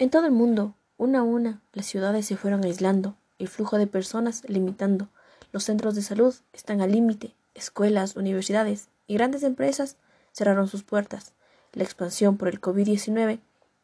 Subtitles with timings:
[0.00, 3.88] En todo el mundo, una a una, las ciudades se fueron aislando, el flujo de
[3.88, 5.08] personas limitando,
[5.50, 9.96] los centros de salud están al límite, escuelas, universidades y grandes empresas
[10.32, 11.32] cerraron sus puertas.
[11.72, 13.40] La expansión por el COVID-19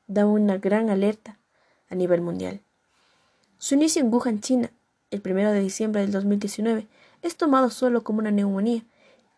[0.07, 1.41] da una gran alerta
[1.89, 2.61] a nivel mundial.
[3.59, 4.71] Su inicio en Wuhan, China,
[5.11, 6.87] el 1 de diciembre del 2019,
[7.23, 8.85] es tomado solo como una neumonía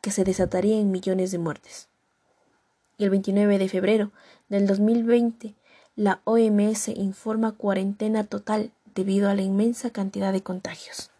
[0.02, 1.88] que se desataría en millones de muertes.
[2.98, 4.10] Y el 29 de febrero
[4.50, 5.54] del 2020,
[5.96, 11.10] la OMS informa cuarentena total debido a la inmensa cantidad de contagios.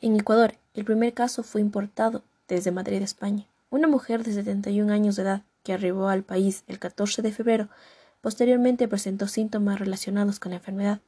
[0.00, 3.44] En Ecuador, el primer caso fue importado desde Madrid, España.
[3.68, 7.68] Una mujer de 71 años de edad que arribó al país el 14 de febrero
[8.22, 11.00] posteriormente presentó síntomas relacionados con la enfermedad,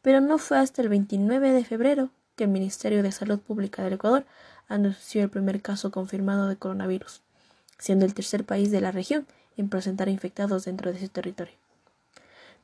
[0.00, 3.92] pero no fue hasta el 29 de febrero que el Ministerio de Salud Pública del
[3.92, 4.24] Ecuador
[4.68, 7.20] anunció el primer caso confirmado de coronavirus,
[7.78, 9.26] siendo el tercer país de la región
[9.58, 11.65] en presentar infectados dentro de su territorio.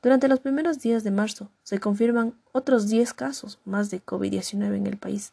[0.03, 4.87] Durante los primeros días de marzo se confirman otros 10 casos más de COVID-19 en
[4.89, 5.33] el país.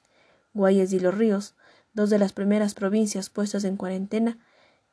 [0.54, 1.56] Guayas y Los Ríos,
[1.94, 4.38] dos de las primeras provincias puestas en cuarentena,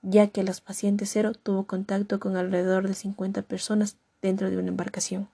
[0.00, 4.68] ya que los pacientes cero tuvo contacto con alrededor de 50 personas dentro de una
[4.68, 5.28] embarcación.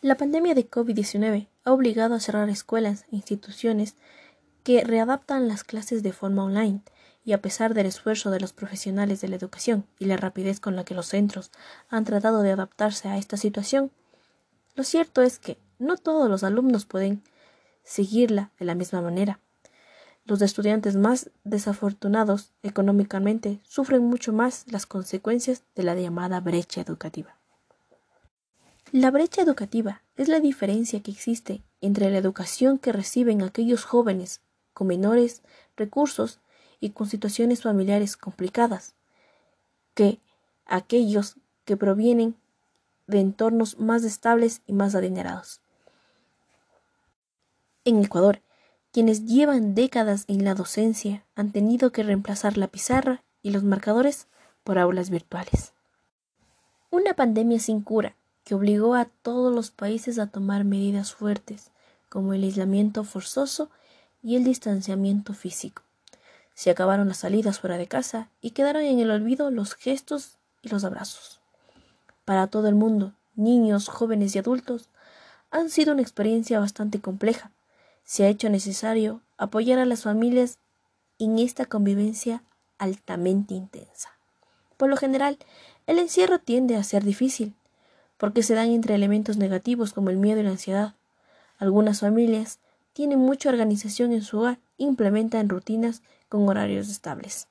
[0.00, 3.96] La pandemia de COVID-19 ha obligado a cerrar escuelas e instituciones
[4.64, 6.80] que readaptan las clases de forma online,
[7.24, 10.76] y a pesar del esfuerzo de los profesionales de la educación y la rapidez con
[10.76, 11.50] la que los centros
[11.88, 13.90] han tratado de adaptarse a esta situación,
[14.74, 17.22] lo cierto es que no todos los alumnos pueden
[17.82, 19.40] seguirla de la misma manera.
[20.24, 27.36] Los estudiantes más desafortunados económicamente sufren mucho más las consecuencias de la llamada brecha educativa.
[28.92, 34.40] La brecha educativa es la diferencia que existe entre la educación que reciben aquellos jóvenes
[34.72, 35.42] con menores
[35.76, 36.40] recursos
[36.80, 38.94] y con situaciones familiares complicadas
[39.94, 40.18] que
[40.66, 42.36] aquellos que provienen
[43.06, 45.60] de entornos más estables y más adinerados.
[47.84, 48.40] En Ecuador,
[48.92, 54.26] quienes llevan décadas en la docencia han tenido que reemplazar la pizarra y los marcadores
[54.64, 55.72] por aulas virtuales.
[56.90, 61.70] Una pandemia sin cura que obligó a todos los países a tomar medidas fuertes,
[62.08, 63.70] como el aislamiento forzoso
[64.22, 65.82] y el distanciamiento físico.
[66.60, 70.68] Se acabaron las salidas fuera de casa y quedaron en el olvido los gestos y
[70.68, 71.40] los abrazos.
[72.26, 74.90] Para todo el mundo, niños, jóvenes y adultos,
[75.50, 77.50] han sido una experiencia bastante compleja.
[78.04, 80.58] Se ha hecho necesario apoyar a las familias
[81.18, 82.42] en esta convivencia
[82.76, 84.10] altamente intensa.
[84.76, 85.38] Por lo general,
[85.86, 87.54] el encierro tiende a ser difícil,
[88.18, 90.94] porque se dan entre elementos negativos como el miedo y la ansiedad.
[91.56, 92.58] Algunas familias
[92.92, 97.48] tienen mucha organización en su hogar implementan rutinas con horarios estables.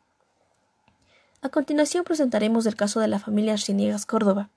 [1.41, 4.49] A continuación presentaremos el caso de la familia Arciniegas Córdoba,